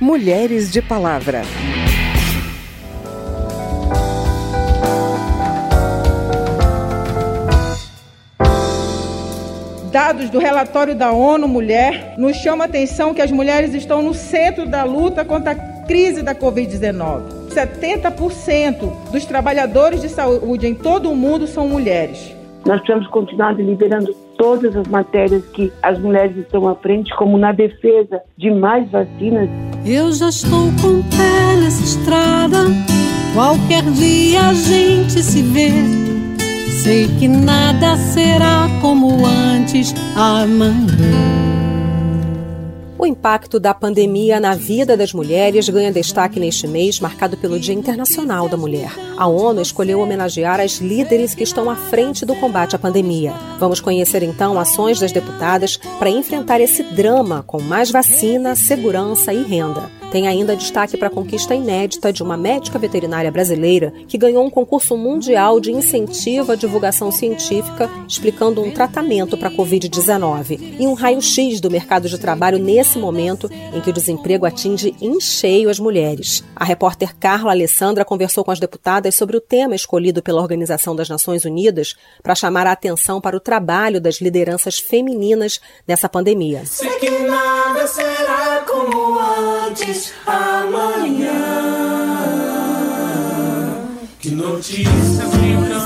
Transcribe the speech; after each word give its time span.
Mulheres 0.00 0.70
de 0.70 0.80
Palavra. 0.80 1.42
Dados 9.90 10.30
do 10.30 10.38
relatório 10.38 10.94
da 10.94 11.10
ONU 11.10 11.48
Mulher 11.48 12.14
nos 12.16 12.36
chamam 12.36 12.62
a 12.62 12.66
atenção 12.66 13.12
que 13.12 13.20
as 13.20 13.32
mulheres 13.32 13.74
estão 13.74 14.00
no 14.00 14.14
centro 14.14 14.66
da 14.66 14.84
luta 14.84 15.24
contra 15.24 15.50
a 15.50 15.84
crise 15.84 16.22
da 16.22 16.32
Covid-19. 16.32 17.48
70% 17.48 19.10
dos 19.10 19.24
trabalhadores 19.24 20.00
de 20.00 20.08
saúde 20.08 20.68
em 20.68 20.76
todo 20.76 21.10
o 21.10 21.16
mundo 21.16 21.48
são 21.48 21.66
mulheres. 21.66 22.36
Nós 22.64 22.80
precisamos 22.82 23.08
continuar 23.08 23.56
liberando 23.56 24.14
todas 24.36 24.76
as 24.76 24.86
matérias 24.86 25.44
que 25.48 25.72
as 25.82 25.98
mulheres 25.98 26.36
estão 26.36 26.68
à 26.68 26.76
frente, 26.76 27.12
como 27.16 27.36
na 27.36 27.50
defesa 27.50 28.22
de 28.36 28.50
mais 28.50 28.88
vacinas. 28.90 29.50
Eu 29.90 30.12
já 30.12 30.28
estou 30.28 30.70
com 30.82 31.02
pé 31.02 31.56
nessa 31.58 31.82
estrada, 31.82 32.66
qualquer 33.32 33.82
dia 33.92 34.48
a 34.48 34.52
gente 34.52 35.22
se 35.22 35.40
vê. 35.40 35.72
Sei 36.82 37.08
que 37.18 37.26
nada 37.26 37.96
será 37.96 38.68
como 38.82 39.24
antes 39.24 39.94
amanhã. 40.14 41.47
O 42.98 43.06
impacto 43.06 43.60
da 43.60 43.72
pandemia 43.72 44.40
na 44.40 44.56
vida 44.56 44.96
das 44.96 45.12
mulheres 45.12 45.68
ganha 45.68 45.92
destaque 45.92 46.40
neste 46.40 46.66
mês, 46.66 46.98
marcado 46.98 47.36
pelo 47.36 47.60
Dia 47.60 47.72
Internacional 47.72 48.48
da 48.48 48.56
Mulher. 48.56 48.92
A 49.16 49.28
ONU 49.28 49.62
escolheu 49.62 50.00
homenagear 50.00 50.58
as 50.58 50.78
líderes 50.78 51.32
que 51.32 51.44
estão 51.44 51.70
à 51.70 51.76
frente 51.76 52.26
do 52.26 52.34
combate 52.34 52.74
à 52.74 52.78
pandemia. 52.78 53.32
Vamos 53.60 53.80
conhecer 53.80 54.24
então 54.24 54.58
ações 54.58 54.98
das 54.98 55.12
deputadas 55.12 55.76
para 55.76 56.10
enfrentar 56.10 56.60
esse 56.60 56.82
drama 56.82 57.44
com 57.46 57.62
mais 57.62 57.88
vacina, 57.88 58.56
segurança 58.56 59.32
e 59.32 59.44
renda. 59.44 59.97
Tem 60.10 60.26
ainda 60.26 60.56
destaque 60.56 60.96
para 60.96 61.08
a 61.08 61.10
conquista 61.10 61.54
inédita 61.54 62.10
de 62.10 62.22
uma 62.22 62.36
médica 62.36 62.78
veterinária 62.78 63.30
brasileira 63.30 63.92
que 64.08 64.16
ganhou 64.16 64.44
um 64.44 64.48
concurso 64.48 64.96
mundial 64.96 65.60
de 65.60 65.70
incentivo 65.70 66.52
à 66.52 66.54
divulgação 66.54 67.12
científica 67.12 67.90
explicando 68.08 68.62
um 68.62 68.70
tratamento 68.70 69.36
para 69.36 69.48
a 69.48 69.52
Covid-19 69.52 70.76
e 70.80 70.86
um 70.86 70.94
raio-x 70.94 71.60
do 71.60 71.70
mercado 71.70 72.08
de 72.08 72.18
trabalho 72.18 72.58
nesse 72.58 72.98
momento 72.98 73.50
em 73.74 73.80
que 73.82 73.90
o 73.90 73.92
desemprego 73.92 74.46
atinge 74.46 74.94
em 74.98 75.20
cheio 75.20 75.68
as 75.68 75.78
mulheres. 75.78 76.42
A 76.56 76.64
repórter 76.64 77.14
Carla 77.14 77.50
Alessandra 77.50 78.04
conversou 78.04 78.42
com 78.44 78.50
as 78.50 78.58
deputadas 78.58 79.14
sobre 79.14 79.36
o 79.36 79.40
tema 79.40 79.74
escolhido 79.74 80.22
pela 80.22 80.40
Organização 80.40 80.96
das 80.96 81.10
Nações 81.10 81.44
Unidas 81.44 81.94
para 82.22 82.34
chamar 82.34 82.66
a 82.66 82.72
atenção 82.72 83.20
para 83.20 83.36
o 83.36 83.40
trabalho 83.40 84.00
das 84.00 84.22
lideranças 84.22 84.78
femininas 84.78 85.60
nessa 85.86 86.08
pandemia. 86.08 86.64
Sei 86.64 86.88
que 86.98 87.10
nada 87.10 87.86
será 87.86 88.64
como 88.66 89.18
antes 89.18 89.57
amanhã. 90.26 91.32
Que 94.18 94.30
notícias 94.30 95.34
virão 95.34 95.78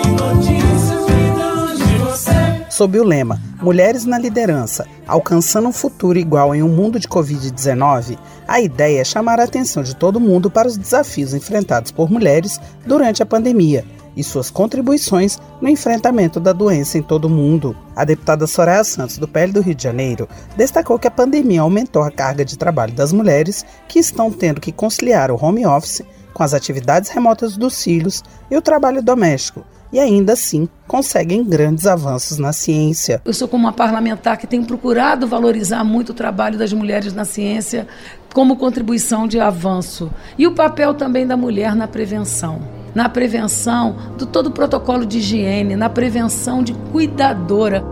Que 0.00 0.08
notícias 0.08 1.04
virão 1.06 1.74
de 1.74 1.98
você? 1.98 2.66
Sob 2.70 2.98
o 2.98 3.04
lema 3.04 3.40
Mulheres 3.60 4.04
na 4.04 4.18
Liderança, 4.18 4.86
alcançando 5.06 5.68
um 5.68 5.72
futuro 5.72 6.18
igual 6.18 6.54
em 6.54 6.62
um 6.62 6.68
mundo 6.68 7.00
de 7.00 7.08
Covid-19, 7.08 8.18
a 8.46 8.60
ideia 8.60 9.00
é 9.00 9.04
chamar 9.04 9.40
a 9.40 9.44
atenção 9.44 9.82
de 9.82 9.96
todo 9.96 10.20
mundo 10.20 10.50
para 10.50 10.68
os 10.68 10.76
desafios 10.76 11.34
enfrentados 11.34 11.90
por 11.90 12.10
mulheres 12.10 12.60
durante 12.86 13.22
a 13.22 13.26
pandemia 13.26 13.84
e 14.16 14.22
suas 14.22 14.50
contribuições 14.50 15.38
no 15.60 15.68
enfrentamento 15.68 16.38
da 16.40 16.52
doença 16.52 16.98
em 16.98 17.02
todo 17.02 17.26
o 17.26 17.30
mundo. 17.30 17.76
A 17.96 18.04
deputada 18.04 18.46
Soraya 18.46 18.84
Santos, 18.84 19.18
do 19.18 19.28
PL 19.28 19.52
do 19.52 19.60
Rio 19.60 19.74
de 19.74 19.82
Janeiro, 19.82 20.28
destacou 20.56 20.98
que 20.98 21.08
a 21.08 21.10
pandemia 21.10 21.62
aumentou 21.62 22.02
a 22.02 22.10
carga 22.10 22.44
de 22.44 22.58
trabalho 22.58 22.94
das 22.94 23.12
mulheres 23.12 23.64
que 23.88 23.98
estão 23.98 24.30
tendo 24.30 24.60
que 24.60 24.72
conciliar 24.72 25.30
o 25.30 25.38
home 25.42 25.66
office 25.66 26.02
com 26.34 26.42
as 26.42 26.52
atividades 26.52 27.10
remotas 27.10 27.56
dos 27.56 27.82
filhos 27.82 28.22
e 28.50 28.56
o 28.56 28.62
trabalho 28.62 29.00
doméstico, 29.00 29.64
e 29.92 30.00
ainda 30.00 30.32
assim 30.32 30.68
conseguem 30.86 31.44
grandes 31.44 31.86
avanços 31.86 32.38
na 32.38 32.52
ciência. 32.52 33.22
Eu 33.24 33.32
sou 33.32 33.46
como 33.46 33.64
uma 33.64 33.72
parlamentar 33.72 34.36
que 34.36 34.46
tem 34.46 34.64
procurado 34.64 35.28
valorizar 35.28 35.84
muito 35.84 36.10
o 36.10 36.14
trabalho 36.14 36.58
das 36.58 36.72
mulheres 36.72 37.14
na 37.14 37.24
ciência 37.24 37.86
como 38.34 38.56
contribuição 38.56 39.28
de 39.28 39.38
avanço 39.38 40.10
e 40.36 40.44
o 40.48 40.54
papel 40.54 40.94
também 40.94 41.24
da 41.24 41.36
mulher 41.36 41.76
na 41.76 41.86
prevenção 41.86 42.73
na 42.94 43.08
prevenção 43.08 43.96
do 44.16 44.26
todo 44.26 44.46
o 44.46 44.52
protocolo 44.52 45.04
de 45.04 45.18
higiene, 45.18 45.76
na 45.76 45.90
prevenção 45.90 46.62
de 46.62 46.72
cuidadora. 46.92 47.84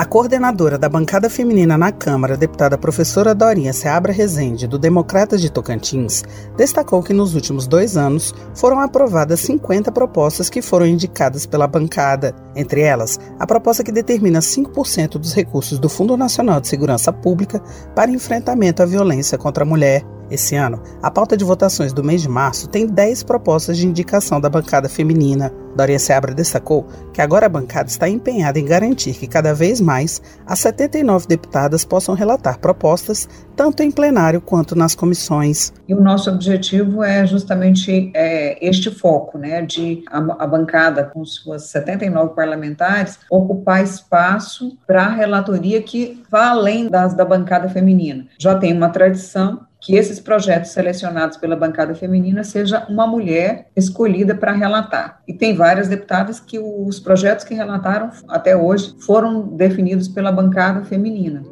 A 0.00 0.06
coordenadora 0.06 0.78
da 0.78 0.88
bancada 0.88 1.28
feminina 1.28 1.76
na 1.76 1.92
Câmara, 1.92 2.34
deputada 2.34 2.78
professora 2.78 3.34
Dorinha 3.34 3.70
Seabra 3.70 4.10
Rezende, 4.10 4.66
do 4.66 4.78
Democratas 4.78 5.42
de 5.42 5.52
Tocantins, 5.52 6.24
destacou 6.56 7.02
que 7.02 7.12
nos 7.12 7.34
últimos 7.34 7.66
dois 7.66 7.98
anos 7.98 8.34
foram 8.54 8.80
aprovadas 8.80 9.40
50 9.40 9.92
propostas 9.92 10.48
que 10.48 10.62
foram 10.62 10.86
indicadas 10.86 11.44
pela 11.44 11.66
bancada. 11.66 12.34
Entre 12.56 12.80
elas, 12.80 13.20
a 13.38 13.46
proposta 13.46 13.84
que 13.84 13.92
determina 13.92 14.38
5% 14.38 15.18
dos 15.18 15.34
recursos 15.34 15.78
do 15.78 15.90
Fundo 15.90 16.16
Nacional 16.16 16.62
de 16.62 16.68
Segurança 16.68 17.12
Pública 17.12 17.60
para 17.94 18.10
enfrentamento 18.10 18.82
à 18.82 18.86
violência 18.86 19.36
contra 19.36 19.64
a 19.64 19.66
mulher. 19.66 20.02
Esse 20.30 20.54
ano, 20.54 20.80
a 21.02 21.10
pauta 21.10 21.36
de 21.36 21.44
votações 21.44 21.92
do 21.92 22.04
mês 22.04 22.22
de 22.22 22.28
março 22.28 22.68
tem 22.68 22.86
10 22.86 23.24
propostas 23.24 23.76
de 23.76 23.86
indicação 23.86 24.40
da 24.40 24.48
bancada 24.48 24.88
feminina. 24.88 25.52
Doria 25.74 25.98
Seabra 25.98 26.34
destacou 26.34 26.86
que 27.12 27.20
agora 27.20 27.46
a 27.46 27.48
bancada 27.48 27.88
está 27.88 28.08
empenhada 28.08 28.58
em 28.58 28.64
garantir 28.64 29.14
que 29.14 29.26
cada 29.26 29.54
vez 29.54 29.80
mais 29.80 30.20
as 30.46 30.60
79 30.60 31.26
deputadas 31.26 31.84
possam 31.84 32.14
relatar 32.14 32.58
propostas, 32.58 33.28
tanto 33.56 33.82
em 33.82 33.90
plenário 33.90 34.40
quanto 34.40 34.76
nas 34.76 34.94
comissões. 34.94 35.72
E 35.88 35.94
o 35.94 36.00
nosso 36.00 36.30
objetivo 36.30 37.02
é 37.02 37.26
justamente 37.26 38.10
é, 38.14 38.58
este 38.64 38.90
foco, 38.90 39.38
né, 39.38 39.62
de 39.62 40.04
a, 40.10 40.18
a 40.18 40.46
bancada 40.46 41.04
com 41.04 41.24
suas 41.24 41.64
79 41.64 42.34
parlamentares 42.34 43.18
ocupar 43.30 43.82
espaço 43.82 44.76
para 44.86 45.06
a 45.06 45.10
relatoria 45.10 45.82
que 45.82 46.22
vá 46.30 46.50
além 46.50 46.88
das 46.88 47.14
da 47.14 47.24
bancada 47.24 47.68
feminina. 47.68 48.26
Já 48.38 48.56
tem 48.56 48.72
uma 48.72 48.88
tradição 48.88 49.60
que 49.80 49.96
esses 49.96 50.20
projetos 50.20 50.70
selecionados 50.70 51.36
pela 51.36 51.56
bancada 51.56 51.94
feminina 51.94 52.44
seja 52.44 52.86
uma 52.88 53.06
mulher 53.06 53.68
escolhida 53.74 54.34
para 54.34 54.52
relatar. 54.52 55.22
E 55.26 55.32
tem 55.32 55.54
várias 55.54 55.88
deputadas 55.88 56.38
que 56.38 56.58
os 56.58 57.00
projetos 57.00 57.44
que 57.44 57.54
relataram 57.54 58.10
até 58.28 58.56
hoje 58.56 58.94
foram 59.00 59.42
definidos 59.56 60.08
pela 60.08 60.30
bancada 60.30 60.84
feminina. 60.84 61.42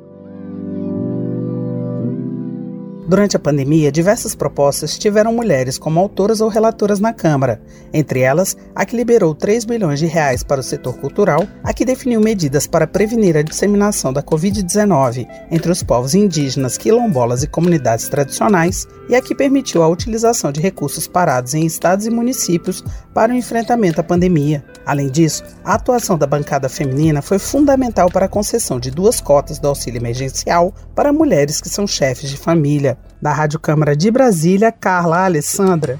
Durante 3.08 3.36
a 3.36 3.40
pandemia, 3.40 3.90
diversas 3.90 4.34
propostas 4.34 4.98
tiveram 4.98 5.32
mulheres 5.32 5.78
como 5.78 5.98
autoras 5.98 6.42
ou 6.42 6.48
relatoras 6.50 7.00
na 7.00 7.10
Câmara, 7.10 7.58
entre 7.90 8.20
elas 8.20 8.54
a 8.74 8.84
que 8.84 8.94
liberou 8.94 9.34
3 9.34 9.64
milhões 9.64 9.98
de 9.98 10.04
reais 10.04 10.42
para 10.42 10.60
o 10.60 10.62
setor 10.62 10.98
cultural, 10.98 11.48
a 11.64 11.72
que 11.72 11.86
definiu 11.86 12.20
medidas 12.20 12.66
para 12.66 12.86
prevenir 12.86 13.34
a 13.34 13.40
disseminação 13.40 14.12
da 14.12 14.22
Covid-19 14.22 15.26
entre 15.50 15.72
os 15.72 15.82
povos 15.82 16.14
indígenas, 16.14 16.76
quilombolas 16.76 17.42
e 17.42 17.46
comunidades 17.46 18.10
tradicionais, 18.10 18.86
e 19.08 19.16
a 19.16 19.22
que 19.22 19.34
permitiu 19.34 19.82
a 19.82 19.88
utilização 19.88 20.52
de 20.52 20.60
recursos 20.60 21.08
parados 21.08 21.54
em 21.54 21.64
estados 21.64 22.04
e 22.04 22.10
municípios 22.10 22.84
para 23.14 23.32
o 23.32 23.36
enfrentamento 23.36 24.02
à 24.02 24.04
pandemia. 24.04 24.62
Além 24.84 25.08
disso, 25.08 25.42
a 25.64 25.74
atuação 25.74 26.18
da 26.18 26.26
bancada 26.26 26.68
feminina 26.68 27.22
foi 27.22 27.38
fundamental 27.38 28.10
para 28.10 28.26
a 28.26 28.28
concessão 28.28 28.78
de 28.78 28.90
duas 28.90 29.18
cotas 29.18 29.58
do 29.58 29.68
auxílio 29.68 29.98
emergencial 29.98 30.74
para 30.94 31.12
mulheres 31.12 31.60
que 31.60 31.70
são 31.70 31.86
chefes 31.86 32.28
de 32.28 32.36
família. 32.36 32.97
Da 33.20 33.32
Rádio 33.32 33.58
Câmara 33.58 33.96
de 33.96 34.10
Brasília, 34.10 34.70
Carla 34.70 35.24
Alessandra. 35.24 35.98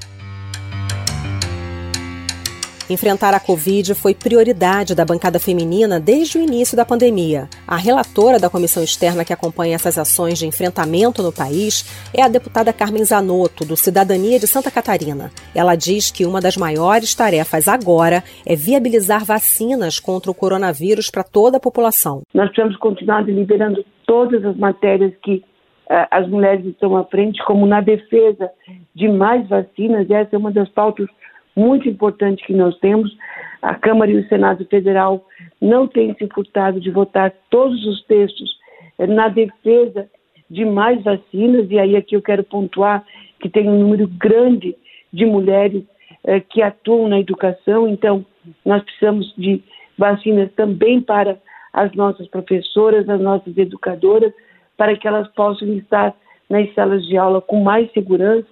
Enfrentar 2.90 3.34
a 3.34 3.40
Covid 3.40 3.94
foi 3.94 4.14
prioridade 4.14 4.94
da 4.94 5.04
bancada 5.04 5.38
feminina 5.38 6.00
desde 6.00 6.38
o 6.38 6.40
início 6.40 6.74
da 6.74 6.86
pandemia. 6.86 7.46
A 7.66 7.76
relatora 7.76 8.38
da 8.38 8.48
comissão 8.48 8.82
externa 8.82 9.26
que 9.26 9.32
acompanha 9.32 9.74
essas 9.74 9.98
ações 9.98 10.38
de 10.38 10.46
enfrentamento 10.46 11.22
no 11.22 11.30
país 11.30 11.84
é 12.14 12.22
a 12.22 12.28
deputada 12.28 12.72
Carmen 12.72 13.04
Zanotto, 13.04 13.62
do 13.62 13.76
Cidadania 13.76 14.38
de 14.38 14.46
Santa 14.46 14.70
Catarina. 14.70 15.30
Ela 15.54 15.74
diz 15.74 16.10
que 16.10 16.24
uma 16.24 16.40
das 16.40 16.56
maiores 16.56 17.14
tarefas 17.14 17.68
agora 17.68 18.24
é 18.46 18.56
viabilizar 18.56 19.22
vacinas 19.22 20.00
contra 20.00 20.30
o 20.30 20.34
coronavírus 20.34 21.10
para 21.10 21.22
toda 21.22 21.58
a 21.58 21.60
população. 21.60 22.22
Nós 22.32 22.48
precisamos 22.48 22.78
continuar 22.78 23.22
liberando 23.28 23.84
todas 24.06 24.42
as 24.42 24.56
matérias 24.56 25.12
que 25.22 25.44
as 25.88 26.28
mulheres 26.28 26.64
estão 26.66 26.96
à 26.96 27.04
frente, 27.04 27.42
como 27.44 27.66
na 27.66 27.80
defesa 27.80 28.50
de 28.94 29.08
mais 29.08 29.48
vacinas, 29.48 30.10
essa 30.10 30.36
é 30.36 30.38
uma 30.38 30.50
das 30.50 30.68
pautas 30.68 31.08
muito 31.56 31.88
importantes 31.88 32.44
que 32.46 32.52
nós 32.52 32.78
temos. 32.78 33.16
A 33.62 33.74
Câmara 33.74 34.10
e 34.10 34.16
o 34.16 34.28
Senado 34.28 34.64
Federal 34.66 35.24
não 35.60 35.86
têm 35.88 36.14
se 36.14 36.28
furtado 36.28 36.80
de 36.80 36.90
votar 36.90 37.32
todos 37.50 37.84
os 37.86 38.04
textos 38.04 38.50
eh, 38.98 39.06
na 39.06 39.28
defesa 39.28 40.08
de 40.50 40.64
mais 40.64 41.02
vacinas, 41.02 41.70
e 41.70 41.78
aí 41.78 41.96
aqui 41.96 42.14
eu 42.14 42.22
quero 42.22 42.44
pontuar 42.44 43.04
que 43.40 43.48
tem 43.48 43.68
um 43.68 43.78
número 43.78 44.06
grande 44.06 44.76
de 45.12 45.24
mulheres 45.24 45.82
eh, 46.24 46.40
que 46.40 46.62
atuam 46.62 47.08
na 47.08 47.18
educação, 47.18 47.88
então 47.88 48.24
nós 48.64 48.82
precisamos 48.82 49.34
de 49.36 49.62
vacinas 49.96 50.50
também 50.52 51.00
para 51.00 51.38
as 51.72 51.92
nossas 51.94 52.28
professoras, 52.28 53.08
as 53.08 53.20
nossas 53.20 53.56
educadoras, 53.56 54.32
para 54.78 54.96
que 54.96 55.06
elas 55.06 55.28
possam 55.34 55.68
estar 55.74 56.14
nas 56.48 56.72
salas 56.72 57.04
de 57.04 57.18
aula 57.18 57.42
com 57.42 57.60
mais 57.62 57.92
segurança. 57.92 58.48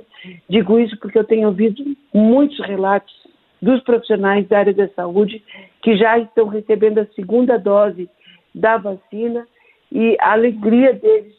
Digo 0.50 0.78
isso 0.78 0.99
porque 0.99 1.19
eu 1.19 1.25
tenho 1.25 1.49
ouvido 1.49 1.82
muitos 2.12 2.58
relatos 2.67 3.14
dos 3.62 3.81
profissionais 3.82 4.46
da 4.49 4.58
área 4.58 4.75
da 4.75 4.88
saúde 4.88 5.43
que 5.81 5.96
já 5.96 6.19
estão 6.19 6.49
recebendo 6.49 6.99
a 6.99 7.06
segunda 7.14 7.58
dose 7.58 8.11
da 8.55 8.76
vacina 8.76 9.46
e 9.90 10.17
a 10.20 10.32
alegria 10.32 10.93
deles 10.93 11.32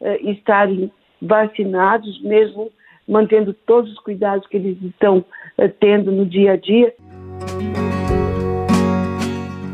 uh, 0.00 0.30
estarem 0.30 0.90
vacinados, 1.20 2.20
mesmo 2.22 2.72
mantendo 3.06 3.52
todos 3.52 3.92
os 3.92 3.98
cuidados 3.98 4.46
que 4.48 4.56
eles 4.56 4.82
estão 4.82 5.18
uh, 5.18 5.68
tendo 5.78 6.10
no 6.10 6.24
dia 6.24 6.52
a 6.52 6.56
dia. 6.56 6.94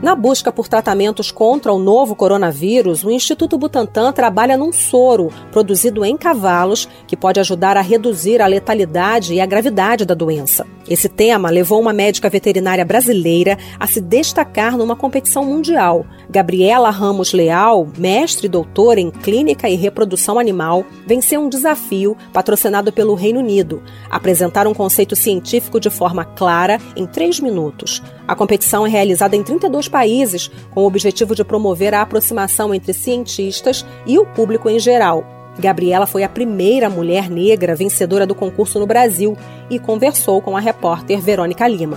Na 0.07 0.15
busca 0.15 0.53
por 0.53 0.69
tratamentos 0.69 1.33
contra 1.33 1.73
o 1.73 1.81
novo 1.81 2.15
coronavírus, 2.15 3.03
o 3.03 3.11
Instituto 3.11 3.59
Butantan 3.59 4.13
trabalha 4.13 4.57
num 4.57 4.73
soro 4.73 5.33
produzido 5.51 6.05
em 6.05 6.17
cavalos 6.17 6.89
que 7.09 7.17
pode 7.17 7.41
ajudar 7.41 7.77
a 7.77 7.81
reduzir 7.81 8.41
a 8.41 8.47
letalidade 8.47 9.35
e 9.35 9.41
a 9.41 9.47
gravidade 9.47 10.05
da 10.05 10.15
doença. 10.15 10.65
Esse 10.89 11.09
tema 11.09 11.51
levou 11.51 11.81
uma 11.81 11.93
médica 11.93 12.31
veterinária 12.31 12.85
brasileira 12.85 13.59
a 13.79 13.87
se 13.87 14.01
destacar 14.01 14.77
numa 14.77 14.95
competição 14.95 15.45
mundial. 15.45 16.07
Gabriela 16.31 16.91
Ramos 16.91 17.33
Leal, 17.33 17.89
mestre 17.99 18.47
e 18.47 18.49
doutora 18.49 19.01
em 19.01 19.11
clínica 19.11 19.69
e 19.69 19.75
reprodução 19.75 20.39
animal, 20.39 20.85
venceu 21.07 21.41
um 21.41 21.49
desafio 21.49 22.17
patrocinado 22.33 22.93
pelo 22.93 23.15
Reino 23.15 23.41
Unido: 23.41 23.83
apresentar 24.11 24.67
um 24.67 24.75
conceito 24.75 25.17
científico 25.17 25.81
de 25.81 25.91
forma 25.91 26.25
clara 26.25 26.79
em 26.95 27.07
três 27.07 27.41
minutos. 27.41 28.03
A 28.29 28.35
competição 28.35 28.87
é 28.87 28.89
realizada 28.89 29.37
em 29.37 29.43
32 29.43 29.89
países, 29.89 30.51
com 30.71 30.83
o 30.83 30.87
objetivo 30.87 31.35
de 31.35 31.45
promover 31.45 31.95
a 31.95 32.03
aproximação 32.03 32.75
entre 32.75 32.93
cientistas 32.93 33.85
e 34.07 34.19
o 34.19 34.27
público 34.27 34.69
em 34.69 34.79
geral. 34.79 35.36
Gabriela 35.59 36.07
foi 36.07 36.23
a 36.23 36.29
primeira 36.29 36.89
mulher 36.91 37.31
negra 37.31 37.75
vencedora 37.75 38.27
do 38.27 38.35
concurso 38.35 38.79
no 38.79 38.87
Brasil 38.87 39.37
e 39.71 39.79
conversou 39.79 40.41
com 40.41 40.57
a 40.57 40.61
repórter 40.61 41.21
Verônica 41.21 41.67
Lima. 41.67 41.97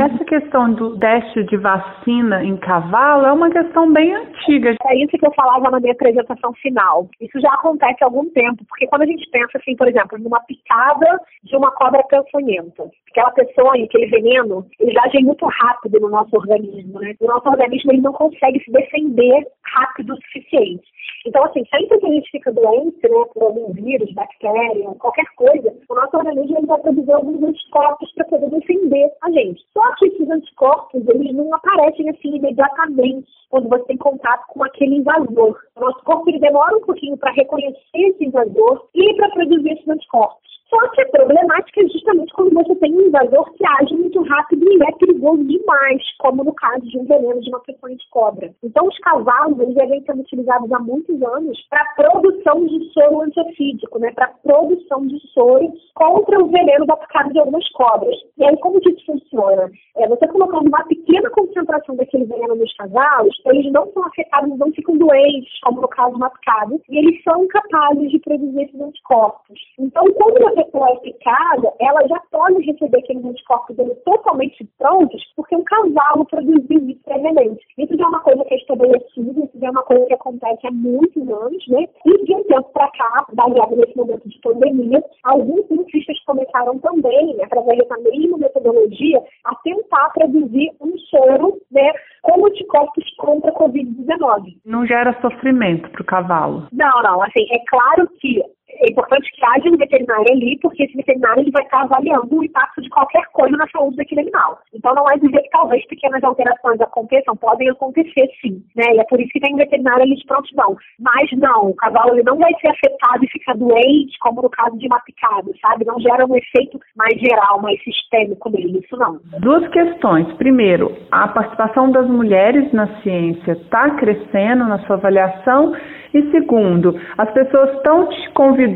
Essa 0.00 0.24
questão 0.24 0.72
do 0.72 0.96
teste 0.98 1.44
de 1.44 1.58
vacina 1.58 2.42
em 2.42 2.56
cavalo 2.56 3.26
é 3.26 3.32
uma 3.32 3.50
questão 3.50 3.92
bem 3.92 4.14
antiga. 4.14 4.74
É 4.86 4.96
isso 4.96 5.18
que 5.18 5.26
eu 5.26 5.32
falava 5.34 5.70
na 5.70 5.78
minha 5.78 5.92
apresentação 5.92 6.54
final. 6.54 7.08
Isso 7.20 7.38
já 7.40 7.52
acontece 7.52 7.98
há 8.00 8.06
algum 8.06 8.24
tempo, 8.30 8.64
porque 8.66 8.86
quando 8.86 9.02
a 9.02 9.06
gente 9.06 9.28
pensa 9.30 9.58
assim, 9.58 9.76
por 9.76 9.88
exemplo, 9.88 10.16
numa 10.18 10.40
picada 10.40 11.20
de 11.42 11.54
uma 11.54 11.70
cobra 11.72 12.02
peçonhenta, 12.04 12.88
aquela 13.10 13.30
pessoa, 13.32 13.74
aquele 13.74 14.06
veneno, 14.06 14.64
ele 14.78 14.98
age 15.00 15.22
muito 15.22 15.44
rápido 15.46 16.00
no 16.00 16.08
nosso 16.08 16.34
organismo, 16.34 17.00
né? 17.00 17.14
O 17.20 17.26
nosso 17.26 17.48
organismo 17.48 17.92
ele 17.92 18.00
não 18.00 18.12
consegue 18.12 18.62
se 18.64 18.72
defender 18.72 19.44
rápido 19.74 20.14
o 20.14 20.16
suficiente. 20.16 20.88
Então, 21.26 21.44
assim, 21.44 21.62
sempre 21.66 21.98
que 21.98 22.06
a 22.06 22.10
gente 22.10 22.30
fica 22.30 22.52
doente, 22.52 23.02
né, 23.02 23.24
por 23.34 23.42
algum 23.42 23.72
vírus, 23.72 24.12
bactéria, 24.14 24.88
qualquer 24.98 25.26
coisa, 25.36 25.74
o 25.88 25.94
nosso 25.94 26.16
organismo 26.16 26.58
ele 26.58 26.66
vai 26.66 26.80
produzir 26.80 27.12
alguns 27.12 27.42
anticorpos 27.42 28.12
para 28.14 28.24
poder 28.24 28.50
defender 28.50 29.10
a 29.22 29.30
gente. 29.30 29.62
Só 29.72 29.94
que 29.96 30.06
esses 30.06 30.30
anticorpos, 30.30 31.06
eles 31.08 31.34
não 31.34 31.52
aparecem 31.54 32.08
assim 32.08 32.36
imediatamente 32.36 33.28
quando 33.50 33.68
você 33.68 33.84
tem 33.84 33.98
contato 33.98 34.46
com 34.48 34.64
aquele 34.64 34.96
invasor. 34.96 35.58
O 35.76 35.80
nosso 35.80 36.02
corpo 36.04 36.30
ele 36.30 36.38
demora 36.38 36.76
um 36.76 36.80
pouquinho 36.80 37.16
para 37.18 37.32
reconhecer 37.32 37.78
esse 37.94 38.24
invasor 38.24 38.88
e 38.94 39.14
para 39.14 39.30
produzir 39.30 39.72
esses 39.72 39.88
anticorpos. 39.88 40.49
Só 40.70 40.88
que 40.90 41.02
a 41.02 41.08
problemática 41.08 41.80
é 41.80 41.88
justamente 41.88 42.32
quando 42.32 42.54
você 42.54 42.76
tem 42.76 42.94
um 42.94 43.02
invasor 43.02 43.52
que 43.54 43.66
age 43.66 43.92
muito 43.94 44.22
rápido 44.22 44.70
e 44.70 44.82
é 44.82 44.92
perigoso 44.92 45.42
demais, 45.44 46.02
como 46.18 46.44
no 46.44 46.54
caso 46.54 46.82
de 46.82 46.96
um 46.96 47.04
veneno 47.04 47.40
de 47.40 47.48
uma 47.50 47.60
peçonha 47.60 47.96
de 47.96 48.08
cobra. 48.10 48.54
Então, 48.62 48.86
os 48.86 48.96
cavalos, 48.98 49.58
eles 49.58 49.74
já 49.74 49.84
vêm 49.86 50.04
sendo 50.04 50.20
utilizados 50.20 50.72
há 50.72 50.78
muitos 50.78 51.20
anos 51.22 51.58
para 51.68 51.84
produção 51.96 52.64
de 52.66 52.84
soro 52.92 53.22
antiofídico, 53.22 53.98
né? 53.98 54.12
Para 54.12 54.28
produção 54.44 55.04
de 55.06 55.18
soro 55.32 55.72
contra 55.94 56.38
o 56.40 56.46
veneno 56.46 56.86
da 56.86 56.96
picada 56.96 57.32
de 57.32 57.40
algumas 57.40 57.68
cobras. 57.72 58.14
E 58.38 58.44
aí, 58.44 58.56
como 58.58 58.80
que 58.80 58.90
isso 58.90 59.04
funciona? 59.06 59.68
É, 59.96 60.06
você 60.06 60.28
colocando 60.28 60.68
uma 60.68 60.84
pequena 60.84 61.28
concentração 61.30 61.96
daquele 61.96 62.26
veneno 62.26 62.54
nos 62.54 62.72
cavalos, 62.76 63.36
eles 63.46 63.72
não 63.72 63.90
são 63.92 64.04
afetados, 64.04 64.56
não 64.56 64.72
ficam 64.72 64.96
doentes, 64.96 65.60
como 65.64 65.80
no 65.80 65.88
caso 65.88 66.16
do 66.16 66.30
picada, 66.30 66.76
e 66.88 66.98
eles 66.98 67.22
são 67.24 67.46
capazes 67.48 68.10
de 68.10 68.20
produzir 68.20 68.62
esses 68.62 68.80
anticorpos. 68.80 69.58
Então, 69.78 70.04
quando 70.14 70.38
você 70.38 70.59
pessoa 70.64 70.90
é 70.90 70.96
picada, 70.96 71.72
ela 71.80 72.06
já 72.08 72.20
pode 72.30 72.62
receber 72.64 72.98
aqueles 72.98 73.24
anticorpos 73.24 73.76
dele 73.76 73.94
totalmente 74.04 74.68
prontos, 74.78 75.22
porque 75.36 75.56
um 75.56 75.64
cavalo 75.64 76.24
produziu 76.26 76.88
isso 76.88 77.00
previamente. 77.04 77.64
Isso 77.78 77.96
já 77.96 78.04
é 78.04 78.08
uma 78.08 78.20
coisa 78.20 78.44
que 78.44 78.54
é 78.54 78.56
estabelecida, 78.58 79.44
isso 79.44 79.58
já 79.58 79.66
é 79.66 79.70
uma 79.70 79.82
coisa 79.82 80.06
que 80.06 80.14
acontece 80.14 80.66
há 80.66 80.70
muitos 80.70 81.28
anos, 81.28 81.68
né? 81.68 81.86
E 82.06 82.24
de 82.24 82.34
um 82.34 82.44
tempo 82.44 82.70
para 82.72 82.90
cá, 82.90 83.26
baseado 83.32 83.76
nesse 83.76 83.96
momento 83.96 84.28
de 84.28 84.40
pandemia, 84.40 85.02
alguns 85.24 85.66
cientistas 85.66 86.18
começaram 86.24 86.78
também, 86.78 87.36
né, 87.36 87.44
através 87.44 87.78
dessa 87.78 87.96
mesma 88.00 88.38
metodologia, 88.38 89.22
a 89.44 89.54
tentar 89.56 90.10
produzir 90.10 90.70
um 90.80 90.96
soro, 90.98 91.60
né, 91.70 91.92
com 92.22 92.46
anticorpos 92.46 93.04
contra 93.16 93.50
a 93.50 93.54
Covid-19. 93.54 94.58
Não 94.64 94.86
gera 94.86 95.16
sofrimento 95.20 95.90
para 95.90 96.02
o 96.02 96.06
cavalo? 96.06 96.68
Não, 96.72 97.02
não. 97.02 97.22
Assim, 97.22 97.46
é 97.50 97.58
claro 97.68 98.08
que 98.20 98.42
é 98.80 98.90
importante 98.90 99.30
que 99.32 99.44
haja 99.44 99.68
um 99.68 99.76
veterinário 99.76 100.26
ali, 100.30 100.58
porque 100.60 100.84
esse 100.84 100.96
veterinário 100.96 101.42
ele 101.42 101.50
vai 101.50 101.62
estar 101.62 101.82
avaliando 101.82 102.34
o 102.34 102.44
impacto 102.44 102.80
de 102.80 102.88
qualquer 102.88 103.24
coisa 103.32 103.56
na 103.56 103.68
saúde 103.68 103.96
daquele 103.96 104.22
animal. 104.22 104.58
Então 104.72 104.94
não 104.94 105.04
é 105.10 105.18
dizer 105.18 105.42
que 105.42 105.50
talvez 105.50 105.86
pequenas 105.86 106.22
alterações 106.24 106.80
aconteçam, 106.80 107.36
podem 107.36 107.68
acontecer 107.68 108.28
sim, 108.40 108.62
né? 108.74 108.94
E 108.94 109.00
é 109.00 109.04
por 109.04 109.20
isso 109.20 109.30
que 109.32 109.40
tem 109.40 109.54
um 109.54 109.58
veterinário 109.58 110.02
ali 110.02 110.16
de 110.16 110.26
prontidão. 110.26 110.76
Mas 110.98 111.30
não, 111.32 111.70
o 111.70 111.74
cavalo 111.74 112.14
ele 112.14 112.22
não 112.22 112.38
vai 112.38 112.52
ser 112.60 112.68
afetado 112.68 113.24
e 113.24 113.28
ficar 113.28 113.54
doente, 113.54 114.18
como 114.20 114.42
no 114.42 114.50
caso 114.50 114.76
de 114.78 114.86
uma 114.86 115.00
picada, 115.00 115.50
sabe? 115.60 115.84
Não 115.84 116.00
gera 116.00 116.26
um 116.26 116.36
efeito 116.36 116.80
mais 116.96 117.20
geral, 117.20 117.60
mais 117.60 117.82
sistêmico 117.84 118.48
nele, 118.50 118.80
isso 118.82 118.96
não. 118.96 119.20
Duas 119.40 119.68
questões. 119.68 120.32
Primeiro, 120.34 120.96
a 121.10 121.28
participação 121.28 121.90
das 121.90 122.08
mulheres 122.08 122.72
na 122.72 122.86
ciência 123.02 123.52
está 123.52 123.90
crescendo 123.96 124.64
na 124.64 124.78
sua 124.86 124.96
avaliação? 124.96 125.74
E 126.12 126.28
segundo, 126.32 126.98
as 127.16 127.30
pessoas 127.30 127.72
estão 127.76 128.08
te 128.08 128.30
convidando 128.30 128.69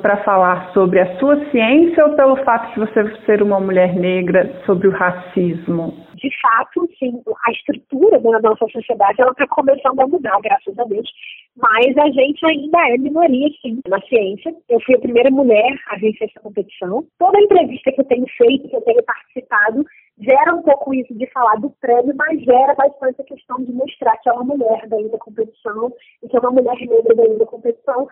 para 0.00 0.22
falar 0.24 0.72
sobre 0.72 1.00
a 1.00 1.18
sua 1.18 1.36
ciência 1.50 2.06
ou 2.06 2.16
pelo 2.16 2.36
fato 2.44 2.72
de 2.74 2.80
você 2.80 3.24
ser 3.24 3.42
uma 3.42 3.60
mulher 3.60 3.94
negra 3.94 4.50
sobre 4.66 4.88
o 4.88 4.92
racismo? 4.92 5.94
De 6.14 6.30
fato, 6.40 6.86
sim, 6.98 7.22
a 7.46 7.50
estrutura 7.50 8.18
da 8.20 8.40
nossa 8.40 8.66
sociedade 8.68 9.20
ela 9.22 9.30
está 9.30 9.46
começando 9.48 10.00
a 10.00 10.06
mudar, 10.06 10.38
graças 10.42 10.78
a 10.78 10.84
Deus. 10.84 11.08
Mas 11.56 11.96
a 11.96 12.10
gente 12.10 12.44
ainda 12.46 12.78
é 12.88 12.98
minoria, 12.98 13.48
sim, 13.62 13.80
na 13.88 14.00
ciência. 14.02 14.54
Eu 14.68 14.80
fui 14.80 14.94
a 14.94 15.00
primeira 15.00 15.30
mulher 15.30 15.72
a 15.88 15.96
vencer 15.96 16.28
essa 16.28 16.40
competição. 16.40 17.04
Toda 17.18 17.40
entrevista 17.40 17.90
que 17.92 18.00
eu 18.00 18.04
tenho 18.04 18.26
feito, 18.36 18.68
que 18.68 18.76
eu 18.76 18.82
tenho 18.82 19.02
participado, 19.02 19.84
gera 20.20 20.54
um 20.54 20.62
pouco 20.62 20.92
isso 20.94 21.14
de 21.14 21.26
falar 21.30 21.56
do 21.56 21.70
prêmio, 21.80 22.14
mas 22.16 22.40
gera 22.42 22.74
bastante 22.74 23.20
a 23.20 23.24
questão 23.24 23.56
de 23.64 23.72
mostrar 23.72 24.16
que 24.18 24.28
é 24.28 24.32
uma 24.32 24.44
mulher 24.44 24.86
daí 24.88 25.08
da 25.08 25.18
competição 25.18 25.92
e 26.22 26.28
que 26.28 26.36
é 26.36 26.40
uma 26.40 26.50
mulher 26.50 26.76
negra 26.78 27.14
daí 27.14 27.38
da 27.38 27.46
competição, 27.46 28.06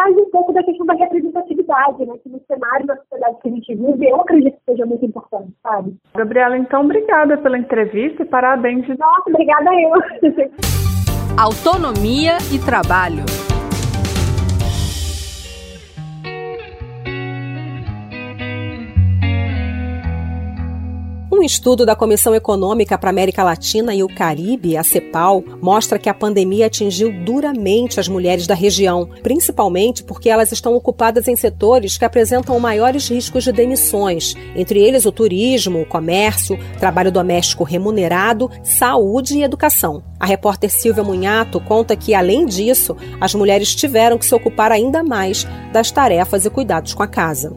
traz 0.00 0.16
um 0.16 0.30
pouco 0.30 0.52
da 0.52 0.62
questão 0.62 0.86
da 0.86 0.94
representatividade, 0.94 2.06
né? 2.06 2.14
Que 2.22 2.28
no 2.30 2.40
cenário 2.46 2.86
da 2.86 2.96
sociedade 2.96 3.36
que 3.42 3.48
a 3.48 3.52
gente 3.52 3.74
vive, 3.74 4.08
eu 4.08 4.20
acredito 4.20 4.54
que 4.54 4.72
seja 4.72 4.86
muito 4.86 5.04
importante, 5.04 5.52
sabe? 5.62 5.94
Gabriela, 6.14 6.56
então, 6.56 6.84
obrigada 6.84 7.36
pela 7.36 7.58
entrevista 7.58 8.22
e 8.22 8.26
parabéns. 8.26 8.86
Nossa, 8.88 9.28
obrigada 9.28 9.70
eu. 9.74 9.90
Autonomia 11.38 12.38
e 12.52 12.58
trabalho. 12.58 13.24
Um 21.40 21.42
estudo 21.42 21.86
da 21.86 21.96
Comissão 21.96 22.34
Econômica 22.34 22.98
para 22.98 23.08
a 23.08 23.12
América 23.12 23.42
Latina 23.42 23.94
e 23.94 24.02
o 24.02 24.14
Caribe, 24.14 24.76
a 24.76 24.84
CEPAL, 24.84 25.42
mostra 25.62 25.98
que 25.98 26.10
a 26.10 26.12
pandemia 26.12 26.66
atingiu 26.66 27.10
duramente 27.24 27.98
as 27.98 28.08
mulheres 28.08 28.46
da 28.46 28.54
região, 28.54 29.08
principalmente 29.22 30.04
porque 30.04 30.28
elas 30.28 30.52
estão 30.52 30.74
ocupadas 30.74 31.28
em 31.28 31.36
setores 31.36 31.96
que 31.96 32.04
apresentam 32.04 32.60
maiores 32.60 33.08
riscos 33.08 33.42
de 33.42 33.52
demissões, 33.52 34.36
entre 34.54 34.80
eles 34.80 35.06
o 35.06 35.12
turismo, 35.12 35.80
o 35.80 35.86
comércio, 35.86 36.58
trabalho 36.78 37.10
doméstico 37.10 37.64
remunerado, 37.64 38.50
saúde 38.62 39.38
e 39.38 39.42
educação. 39.42 40.02
A 40.20 40.26
repórter 40.26 40.68
Silvia 40.68 41.02
Munhato 41.02 41.58
conta 41.58 41.96
que, 41.96 42.12
além 42.12 42.44
disso, 42.44 42.94
as 43.18 43.34
mulheres 43.34 43.74
tiveram 43.74 44.18
que 44.18 44.26
se 44.26 44.34
ocupar 44.34 44.70
ainda 44.70 45.02
mais 45.02 45.46
das 45.72 45.90
tarefas 45.90 46.44
e 46.44 46.50
cuidados 46.50 46.92
com 46.92 47.02
a 47.02 47.06
casa. 47.06 47.50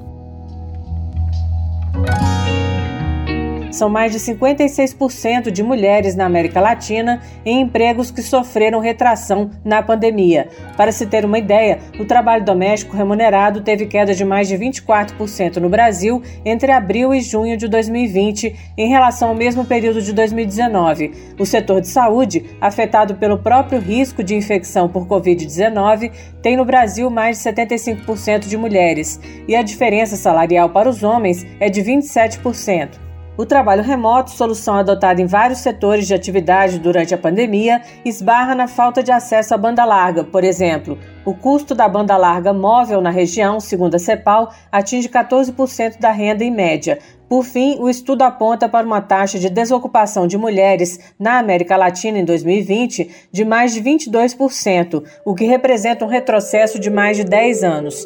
São 3.73 3.89
mais 3.89 4.11
de 4.11 4.19
56% 4.19 5.49
de 5.49 5.63
mulheres 5.63 6.15
na 6.15 6.25
América 6.25 6.61
Latina 6.61 7.21
em 7.45 7.61
empregos 7.61 8.11
que 8.11 8.21
sofreram 8.21 8.79
retração 8.79 9.49
na 9.65 9.81
pandemia. 9.81 10.47
Para 10.77 10.91
se 10.91 11.05
ter 11.07 11.25
uma 11.25 11.39
ideia, 11.39 11.79
o 11.99 12.05
trabalho 12.05 12.45
doméstico 12.45 12.95
remunerado 12.95 13.61
teve 13.61 13.87
queda 13.87 14.13
de 14.13 14.23
mais 14.23 14.47
de 14.47 14.55
24% 14.55 15.57
no 15.57 15.69
Brasil 15.69 16.21
entre 16.45 16.71
abril 16.71 17.13
e 17.13 17.21
junho 17.21 17.57
de 17.57 17.67
2020 17.67 18.73
em 18.77 18.89
relação 18.89 19.29
ao 19.29 19.35
mesmo 19.35 19.65
período 19.65 20.01
de 20.01 20.13
2019. 20.13 21.33
O 21.39 21.45
setor 21.45 21.81
de 21.81 21.87
saúde, 21.87 22.45
afetado 22.61 23.15
pelo 23.15 23.39
próprio 23.39 23.79
risco 23.79 24.23
de 24.23 24.35
infecção 24.35 24.87
por 24.87 25.07
Covid-19, 25.07 26.11
tem 26.41 26.55
no 26.55 26.65
Brasil 26.65 27.09
mais 27.09 27.41
de 27.41 27.49
75% 27.49 28.47
de 28.47 28.57
mulheres 28.57 29.19
e 29.47 29.55
a 29.55 29.63
diferença 29.63 30.15
salarial 30.15 30.69
para 30.69 30.89
os 30.89 31.03
homens 31.03 31.45
é 31.59 31.69
de 31.69 31.81
27%. 31.81 33.12
O 33.35 33.47
trabalho 33.47 33.81
remoto, 33.81 34.29
solução 34.29 34.75
adotada 34.75 35.19
em 35.19 35.25
vários 35.25 35.59
setores 35.59 36.05
de 36.05 36.13
atividade 36.13 36.77
durante 36.77 37.15
a 37.15 37.17
pandemia, 37.17 37.81
esbarra 38.05 38.53
na 38.53 38.67
falta 38.67 39.01
de 39.01 39.11
acesso 39.11 39.55
à 39.55 39.57
banda 39.57 39.83
larga, 39.83 40.23
por 40.23 40.43
exemplo. 40.43 40.99
O 41.25 41.33
custo 41.33 41.73
da 41.73 41.89
banda 41.89 42.15
larga 42.15 42.53
móvel 42.53 43.01
na 43.01 43.09
região, 43.09 43.59
segundo 43.59 43.95
a 43.95 43.99
CEPAL, 43.99 44.53
atinge 44.71 45.09
14% 45.09 45.99
da 45.99 46.11
renda 46.11 46.43
em 46.43 46.51
média. 46.51 46.99
Por 47.27 47.43
fim, 47.43 47.77
o 47.79 47.89
estudo 47.89 48.21
aponta 48.21 48.69
para 48.69 48.85
uma 48.85 49.01
taxa 49.01 49.39
de 49.39 49.49
desocupação 49.49 50.27
de 50.27 50.37
mulheres 50.37 50.99
na 51.19 51.39
América 51.39 51.75
Latina 51.75 52.19
em 52.19 52.25
2020 52.25 53.29
de 53.31 53.43
mais 53.43 53.73
de 53.73 53.81
22%, 53.81 55.03
o 55.25 55.33
que 55.33 55.45
representa 55.45 56.05
um 56.05 56.07
retrocesso 56.07 56.77
de 56.77 56.91
mais 56.91 57.17
de 57.17 57.23
10 57.23 57.63
anos. 57.63 58.05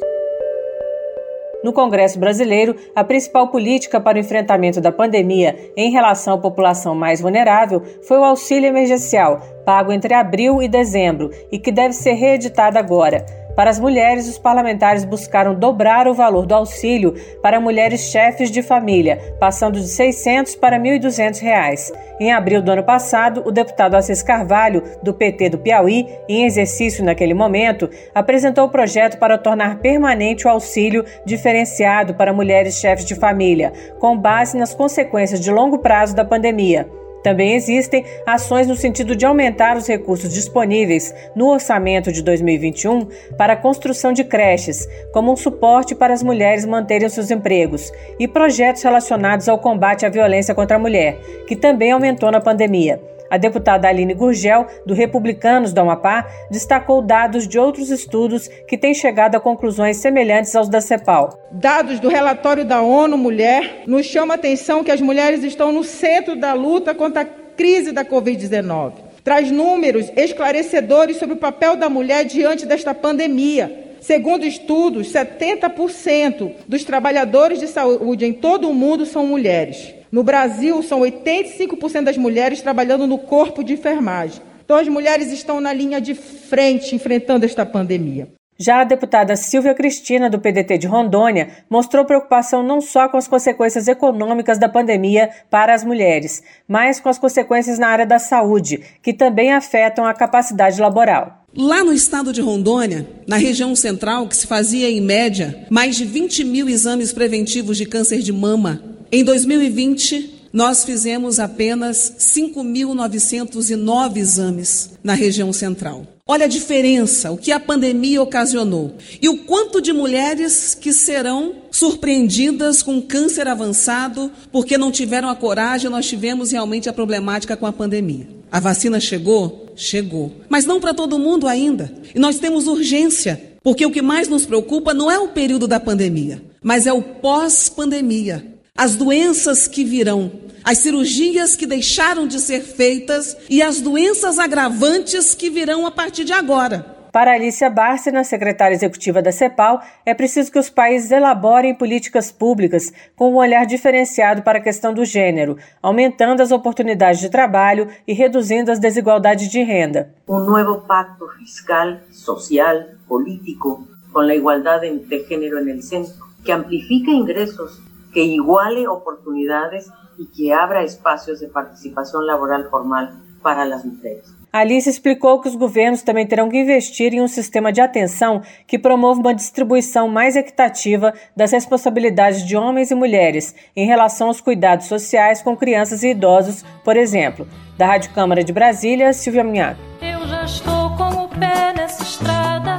No 1.63 1.73
Congresso 1.73 2.19
Brasileiro, 2.19 2.75
a 2.95 3.03
principal 3.03 3.47
política 3.47 3.99
para 3.99 4.17
o 4.17 4.21
enfrentamento 4.21 4.79
da 4.79 4.91
pandemia 4.91 5.71
em 5.75 5.89
relação 5.89 6.35
à 6.35 6.37
população 6.37 6.93
mais 6.93 7.19
vulnerável 7.19 7.81
foi 8.03 8.17
o 8.19 8.23
auxílio 8.23 8.67
emergencial, 8.67 9.41
pago 9.65 9.91
entre 9.91 10.13
abril 10.13 10.61
e 10.61 10.67
dezembro 10.67 11.31
e 11.51 11.57
que 11.57 11.71
deve 11.71 11.93
ser 11.93 12.13
reeditado 12.13 12.77
agora. 12.77 13.25
Para 13.57 13.71
as 13.71 13.79
mulheres, 13.79 14.29
os 14.29 14.37
parlamentares 14.37 15.03
buscaram 15.03 15.55
dobrar 15.55 16.07
o 16.07 16.13
valor 16.13 16.45
do 16.45 16.53
auxílio 16.53 17.15
para 17.41 17.59
mulheres 17.59 18.01
chefes 18.01 18.51
de 18.51 18.61
família, 18.61 19.35
passando 19.39 19.79
de 19.79 19.87
R$ 19.87 20.13
600 20.13 20.55
para 20.57 20.79
1.200 20.79 21.39
reais. 21.41 21.91
Em 22.19 22.31
abril 22.31 22.61
do 22.61 22.71
ano 22.71 22.83
passado, 22.83 23.41
o 23.47 23.51
deputado 23.51 23.95
Assis 23.95 24.21
Carvalho, 24.21 24.83
do 25.01 25.11
PT 25.11 25.49
do 25.49 25.57
Piauí, 25.57 26.07
em 26.29 26.45
exercício 26.45 27.03
naquele 27.03 27.33
momento, 27.33 27.89
apresentou 28.13 28.65
o 28.65 28.69
projeto 28.69 29.17
para 29.17 29.39
tornar 29.39 29.79
permanente 29.79 30.45
o 30.45 30.51
auxílio 30.51 31.03
diferenciado 31.25 32.13
para 32.13 32.31
mulheres 32.31 32.75
chefes 32.75 33.05
de 33.05 33.15
família, 33.15 33.73
com 33.99 34.15
base 34.15 34.55
nas 34.55 34.75
consequências 34.75 35.39
de 35.39 35.49
longo 35.49 35.79
prazo 35.79 36.15
da 36.15 36.23
pandemia. 36.23 36.87
Também 37.27 37.55
existem 37.55 38.05
ações 38.25 38.67
no 38.67 38.75
sentido 38.77 39.13
de 39.13 39.25
aumentar 39.25 39.75
os 39.75 39.85
recursos 39.85 40.33
disponíveis 40.33 41.13
no 41.35 41.49
orçamento 41.49 42.09
de 42.09 42.23
2021 42.23 43.05
para 43.37 43.51
a 43.51 43.57
construção 43.57 44.13
de 44.13 44.23
creches, 44.23 44.87
como 45.11 45.33
um 45.33 45.35
suporte 45.35 45.93
para 45.93 46.13
as 46.13 46.23
mulheres 46.23 46.63
manterem 46.63 47.09
seus 47.09 47.29
empregos, 47.29 47.91
e 48.17 48.29
projetos 48.29 48.81
relacionados 48.81 49.49
ao 49.49 49.59
combate 49.59 50.05
à 50.05 50.09
violência 50.09 50.55
contra 50.55 50.77
a 50.77 50.79
mulher, 50.79 51.19
que 51.45 51.53
também 51.57 51.91
aumentou 51.91 52.31
na 52.31 52.39
pandemia. 52.39 52.97
A 53.29 53.37
deputada 53.37 53.87
Aline 53.87 54.13
Gurgel, 54.13 54.67
do 54.85 54.93
Republicanos 54.93 55.73
do 55.73 55.79
Amapá, 55.79 56.27
destacou 56.49 57.01
dados 57.01 57.47
de 57.47 57.59
outros 57.59 57.89
estudos 57.89 58.47
que 58.67 58.77
têm 58.77 58.93
chegado 58.93 59.35
a 59.35 59.39
conclusões 59.39 59.97
semelhantes 59.97 60.55
aos 60.55 60.69
da 60.69 60.79
CEPAL. 60.79 61.37
Dados 61.51 61.99
do 61.99 62.09
relatório 62.09 62.63
da 62.63 62.81
ONU 62.81 63.17
Mulher 63.17 63.83
nos 63.85 64.05
chamam 64.05 64.31
a 64.31 64.35
atenção 64.35 64.83
que 64.83 64.91
as 64.91 65.01
mulheres 65.01 65.43
estão 65.43 65.71
no 65.71 65.83
centro 65.83 66.35
da 66.35 66.53
luta 66.53 66.95
contra 66.95 67.21
a 67.23 67.25
crise 67.25 67.91
da 67.91 68.05
Covid-19. 68.05 68.93
Traz 69.23 69.51
números 69.51 70.09
esclarecedores 70.15 71.17
sobre 71.17 71.35
o 71.35 71.39
papel 71.39 71.75
da 71.75 71.89
mulher 71.89 72.23
diante 72.23 72.65
desta 72.65 72.93
pandemia. 72.93 73.87
Segundo 73.99 74.45
estudos, 74.45 75.11
70% 75.11 76.53
dos 76.67 76.85
trabalhadores 76.85 77.59
de 77.59 77.67
saúde 77.67 78.25
em 78.25 78.31
todo 78.31 78.69
o 78.69 78.73
mundo 78.73 79.05
são 79.05 79.25
mulheres. 79.25 79.96
No 80.11 80.23
Brasil, 80.23 80.81
são 80.83 81.01
85% 81.01 82.03
das 82.03 82.17
mulheres 82.17 82.61
trabalhando 82.61 83.05
no 83.05 83.17
corpo 83.17 83.63
de 83.63 83.73
enfermagem. 83.73 84.41
Então, 84.63 84.77
as 84.77 84.87
mulheres 84.87 85.31
estão 85.31 85.61
na 85.61 85.71
linha 85.71 86.01
de 86.01 86.13
frente 86.13 86.95
enfrentando 86.95 87.45
esta 87.45 87.65
pandemia. 87.65 88.27
Já 88.59 88.81
a 88.81 88.83
deputada 88.83 89.35
Silvia 89.35 89.75
Cristina, 89.75 90.29
do 90.29 90.39
PDT 90.39 90.79
de 90.79 90.87
Rondônia, 90.87 91.49
mostrou 91.69 92.03
preocupação 92.05 92.63
não 92.63 92.81
só 92.81 93.07
com 93.07 93.15
as 93.15 93.27
consequências 93.27 93.87
econômicas 93.87 94.57
da 94.57 94.67
pandemia 94.67 95.29
para 95.49 95.75
as 95.75 95.83
mulheres, 95.83 96.41
mas 96.67 96.99
com 96.99 97.07
as 97.07 97.19
consequências 97.19 97.77
na 97.77 97.87
área 97.87 98.05
da 98.05 98.17
saúde, 98.17 98.81
que 99.03 99.13
também 99.13 99.53
afetam 99.53 100.05
a 100.05 100.13
capacidade 100.13 100.81
laboral. 100.81 101.45
Lá 101.55 101.83
no 101.83 101.93
estado 101.93 102.33
de 102.33 102.41
Rondônia, 102.41 103.07
na 103.27 103.37
região 103.37 103.75
central, 103.75 104.27
que 104.27 104.35
se 104.35 104.47
fazia 104.47 104.89
em 104.89 105.01
média 105.01 105.65
mais 105.69 105.95
de 105.95 106.03
20 106.03 106.43
mil 106.43 106.67
exames 106.67 107.13
preventivos 107.13 107.77
de 107.77 107.85
câncer 107.85 108.19
de 108.19 108.33
mama, 108.33 108.96
em 109.11 109.23
2020 109.23 110.37
nós 110.51 110.83
fizemos 110.83 111.39
apenas 111.39 112.13
5.909 112.19 114.17
exames 114.17 114.91
na 115.03 115.13
região 115.13 115.53
central. 115.53 116.05
Olha 116.25 116.45
a 116.45 116.49
diferença, 116.49 117.31
o 117.31 117.37
que 117.37 117.51
a 117.53 117.59
pandemia 117.59 118.21
ocasionou 118.21 118.95
e 119.21 119.29
o 119.29 119.37
quanto 119.37 119.79
de 119.79 119.93
mulheres 119.93 120.73
que 120.73 120.91
serão 120.91 121.55
surpreendidas 121.71 122.83
com 122.83 123.01
câncer 123.01 123.47
avançado 123.47 124.29
porque 124.51 124.77
não 124.77 124.91
tiveram 124.91 125.29
a 125.29 125.35
coragem, 125.35 125.89
nós 125.89 126.05
tivemos 126.05 126.51
realmente 126.51 126.89
a 126.89 126.93
problemática 126.93 127.55
com 127.55 127.65
a 127.65 127.71
pandemia. 127.71 128.27
A 128.51 128.59
vacina 128.59 128.99
chegou? 128.99 129.67
Chegou. 129.75 130.33
Mas 130.49 130.65
não 130.65 130.81
para 130.81 130.93
todo 130.93 131.19
mundo 131.19 131.47
ainda. 131.47 131.93
E 132.13 132.19
nós 132.19 132.39
temos 132.39 132.67
urgência, 132.67 133.41
porque 133.63 133.85
o 133.85 133.91
que 133.91 134.01
mais 134.01 134.27
nos 134.27 134.45
preocupa 134.45 134.93
não 134.93 135.09
é 135.09 135.19
o 135.19 135.29
período 135.29 135.67
da 135.67 135.79
pandemia, 135.79 136.43
mas 136.61 136.87
é 136.87 136.91
o 136.91 137.01
pós-pandemia 137.01 138.56
as 138.77 138.95
doenças 138.95 139.67
que 139.67 139.83
virão, 139.83 140.31
as 140.63 140.77
cirurgias 140.77 141.55
que 141.55 141.65
deixaram 141.65 142.27
de 142.27 142.39
ser 142.39 142.61
feitas 142.61 143.35
e 143.49 143.59
as 143.59 143.81
doenças 143.81 144.37
agravantes 144.37 145.33
que 145.33 145.49
virão 145.49 145.87
a 145.87 145.91
partir 145.91 146.23
de 146.23 146.31
agora. 146.31 146.95
Para 147.11 147.33
Alicia 147.33 147.71
Bárcena, 147.71 148.23
secretária 148.23 148.75
executiva 148.75 149.19
da 149.19 149.31
CEPAL, 149.31 149.81
é 150.05 150.13
preciso 150.13 150.51
que 150.51 150.59
os 150.59 150.69
países 150.69 151.09
elaborem 151.09 151.73
políticas 151.73 152.31
públicas 152.31 152.93
com 153.15 153.31
um 153.31 153.37
olhar 153.37 153.65
diferenciado 153.65 154.43
para 154.43 154.59
a 154.59 154.61
questão 154.61 154.93
do 154.93 155.03
gênero, 155.03 155.57
aumentando 155.81 156.43
as 156.43 156.51
oportunidades 156.51 157.19
de 157.19 157.29
trabalho 157.29 157.87
e 158.05 158.13
reduzindo 158.13 158.71
as 158.71 158.77
desigualdades 158.77 159.49
de 159.49 159.63
renda. 159.63 160.13
Um 160.27 160.41
novo 160.41 160.81
pacto 160.81 161.27
fiscal, 161.39 161.97
social, 162.11 162.83
político, 163.07 163.87
com 164.13 164.19
a 164.19 164.35
igualdade 164.35 164.99
de 164.99 165.27
gênero 165.27 165.65
no 165.65 165.81
centro, 165.81 166.13
que 166.43 166.51
amplifique 166.51 167.09
ingressos 167.09 167.86
que 168.13 168.23
iguale 168.23 168.87
oportunidades 168.87 169.91
y 170.17 170.25
que 170.27 170.53
abra 170.53 170.83
espacios 170.83 171.39
de 171.39 171.47
participación 171.47 172.25
laboral 172.25 172.69
formal 172.69 173.21
para 173.41 173.65
las 173.65 173.85
mujeres. 173.85 174.37
Alice 174.51 174.89
explicou 174.89 175.39
que 175.39 175.49
os 175.49 175.55
governos 175.55 176.01
também 176.01 176.25
terão 176.25 176.49
que 176.49 176.57
investir 176.57 177.13
em 177.13 177.21
um 177.21 177.27
sistema 177.27 177.71
de 177.71 177.81
atenção 177.81 178.41
que 178.65 178.79
promova 178.79 179.19
uma 179.19 179.35
distribuição 179.35 180.07
mais 180.07 180.35
equitativa 180.35 181.13
das 181.35 181.51
responsabilidades 181.51 182.45
de 182.45 182.55
homens 182.55 182.89
e 182.89 182.95
mulheres 182.95 183.53
em 183.75 183.85
relação 183.85 184.29
aos 184.29 184.41
cuidados 184.41 184.87
sociais 184.87 185.41
com 185.41 185.55
crianças 185.55 186.01
e 186.01 186.09
idosos, 186.09 186.63
por 186.83 186.95
exemplo. 186.95 187.47
Da 187.77 187.85
Rádio 187.85 188.11
Câmara 188.13 188.43
de 188.43 188.53
Brasília, 188.53 189.13
Silvia 189.13 189.43
Minhato. 189.43 189.79
Eu 190.01 190.25
já 190.27 190.43
estou 190.43 190.95
com 190.95 191.25
o 191.25 191.27
pé 191.27 191.73
nessa 191.75 192.01
estrada, 192.01 192.77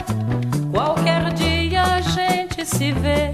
qualquer 0.73 1.33
dia 1.35 1.83
a 1.83 2.01
gente 2.01 2.67
se 2.67 2.93
vê. 2.93 3.28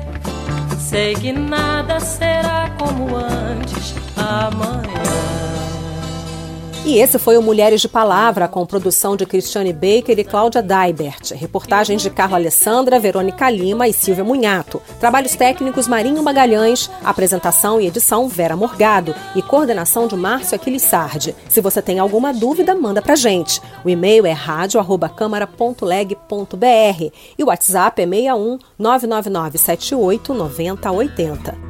Sei 0.85 1.15
que 1.15 1.33
nada 1.33 1.99
será 1.99 2.69
como 2.79 3.17
antes 3.17 3.95
amanhã. 4.17 5.44
E 6.87 6.99
esse 6.99 7.19
foi 7.19 7.39
o 7.39 7.43
Mulheres 7.43 7.81
de 7.81 7.89
Palavra, 7.89 8.47
com 8.47 8.67
produção 8.67 9.17
de 9.17 9.25
Cristiane 9.25 9.73
Baker 9.73 10.19
e 10.19 10.25
Cláudia 10.25 10.63
Daibert. 10.63 11.33
Reportagens 11.33 12.03
de 12.03 12.11
Carla 12.11 12.37
Alessandra, 12.37 13.01
Verônica 13.01 13.49
Lima 13.49 13.89
e 13.89 13.93
Silvia 13.95 14.23
Munhato. 14.23 14.83
Trabalhos 15.01 15.35
técnicos 15.35 15.89
Marinho 15.89 16.23
Magalhães, 16.23 16.91
apresentação 17.03 17.81
e 17.81 17.87
edição 17.87 18.29
Vera 18.29 18.55
Morgado 18.55 19.15
e 19.35 19.41
coordenação 19.41 20.07
de 20.07 20.15
Márcio 20.15 20.57
Aquiles 20.57 20.83
Sardi. 20.83 21.35
Se 21.49 21.63
você 21.63 21.81
tem 21.81 21.99
alguma 21.99 22.35
dúvida, 22.35 22.75
manda 22.75 23.01
pra 23.01 23.17
gente. 23.17 23.63
O 23.83 23.89
e-mail 23.89 24.27
é 24.27 24.33
radio@câmara.leg.br 24.33 27.15
e 27.39 27.43
o 27.43 27.47
WhatsApp 27.47 28.03
é 28.03 28.07
61 28.07 28.59
999 28.79 29.57
78 29.57 30.35
9080. 30.35 31.64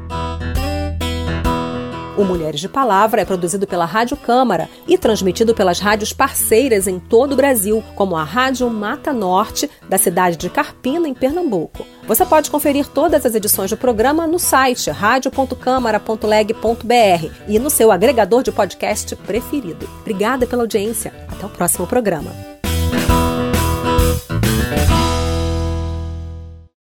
O 2.17 2.23
Mulheres 2.23 2.61
de 2.61 2.69
Palavra 2.69 3.21
é 3.21 3.25
produzido 3.25 3.67
pela 3.67 3.83
Rádio 3.83 4.15
Câmara 4.15 4.69
e 4.87 4.97
transmitido 4.97 5.53
pelas 5.53 5.79
rádios 5.79 6.13
parceiras 6.13 6.87
em 6.87 6.97
todo 6.97 7.33
o 7.33 7.35
Brasil, 7.35 7.83
como 7.93 8.15
a 8.15 8.23
Rádio 8.23 8.69
Mata 8.69 9.11
Norte, 9.11 9.69
da 9.89 9.97
cidade 9.97 10.37
de 10.37 10.49
Carpina, 10.49 11.09
em 11.09 11.13
Pernambuco. 11.13 11.85
Você 12.07 12.25
pode 12.25 12.49
conferir 12.49 12.87
todas 12.87 13.25
as 13.25 13.35
edições 13.35 13.69
do 13.69 13.77
programa 13.77 14.25
no 14.25 14.39
site 14.39 14.89
radio.câmara.leg.br 14.89 17.29
e 17.49 17.59
no 17.59 17.69
seu 17.69 17.91
agregador 17.91 18.43
de 18.43 18.51
podcast 18.51 19.13
preferido. 19.17 19.85
Obrigada 19.99 20.47
pela 20.47 20.63
audiência. 20.63 21.11
Até 21.27 21.45
o 21.45 21.49
próximo 21.49 21.85
programa. 21.85 22.54